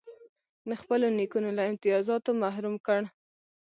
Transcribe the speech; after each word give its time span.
د 0.69 0.71
خپلو 0.81 1.05
نیکونو 1.17 1.49
له 1.57 1.63
امتیازاتو 1.71 2.31
محروم 2.41 2.75
کړ. 2.87 3.01